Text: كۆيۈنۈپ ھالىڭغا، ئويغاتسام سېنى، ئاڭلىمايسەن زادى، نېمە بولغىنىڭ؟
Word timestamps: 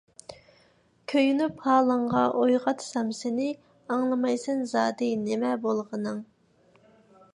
كۆيۈنۈپ 1.11 1.59
ھالىڭغا، 1.65 2.23
ئويغاتسام 2.39 3.11
سېنى، 3.19 3.51
ئاڭلىمايسەن 3.97 4.65
زادى، 4.73 5.11
نېمە 5.27 5.53
بولغىنىڭ؟ 5.67 6.19